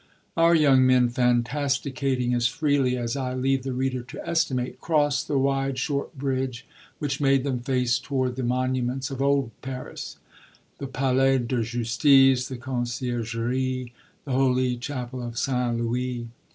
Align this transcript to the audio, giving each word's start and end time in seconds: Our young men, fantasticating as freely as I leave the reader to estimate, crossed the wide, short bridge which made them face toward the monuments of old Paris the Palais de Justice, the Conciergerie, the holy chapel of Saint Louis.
Our 0.35 0.55
young 0.55 0.87
men, 0.87 1.09
fantasticating 1.09 2.33
as 2.33 2.47
freely 2.47 2.97
as 2.97 3.15
I 3.15 3.35
leave 3.35 3.61
the 3.61 3.71
reader 3.71 4.01
to 4.01 4.27
estimate, 4.27 4.81
crossed 4.81 5.27
the 5.27 5.37
wide, 5.37 5.77
short 5.77 6.17
bridge 6.17 6.65
which 6.97 7.21
made 7.21 7.43
them 7.43 7.59
face 7.59 7.99
toward 7.99 8.35
the 8.35 8.41
monuments 8.41 9.11
of 9.11 9.21
old 9.21 9.51
Paris 9.61 10.17
the 10.79 10.87
Palais 10.87 11.37
de 11.37 11.61
Justice, 11.61 12.47
the 12.47 12.57
Conciergerie, 12.57 13.93
the 14.25 14.31
holy 14.31 14.75
chapel 14.75 15.21
of 15.21 15.37
Saint 15.37 15.77
Louis. 15.77 16.27